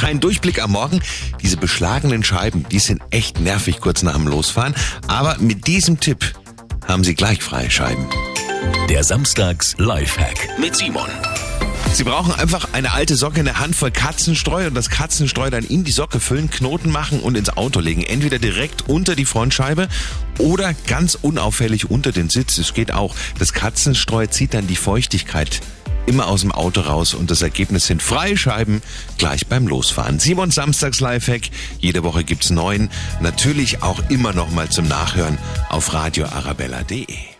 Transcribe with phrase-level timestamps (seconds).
[0.00, 1.02] keinen Durchblick am Morgen.
[1.42, 4.74] Diese beschlagenen Scheiben, die sind echt nervig kurz nach dem Losfahren.
[5.08, 6.32] Aber mit diesem Tipp
[6.88, 8.08] haben Sie gleich freie Scheiben.
[8.88, 11.10] Der Samstags Lifehack mit Simon.
[11.92, 15.92] Sie brauchen einfach eine alte Socke, eine Handvoll Katzenstreu und das Katzenstreu dann in die
[15.92, 18.02] Socke füllen, Knoten machen und ins Auto legen.
[18.02, 19.88] Entweder direkt unter die Frontscheibe
[20.38, 22.56] oder ganz unauffällig unter den Sitz.
[22.56, 23.14] Es geht auch.
[23.38, 25.60] Das Katzenstreu zieht dann die Feuchtigkeit
[26.06, 28.82] immer aus dem Auto raus und das Ergebnis sind freie Scheiben
[29.18, 30.18] gleich beim Losfahren.
[30.18, 31.50] Simon Samstags Lifehack.
[31.78, 32.90] Jede Woche gibt's neun.
[33.20, 37.20] Natürlich auch immer noch mal zum Nachhören auf radioarabella.de.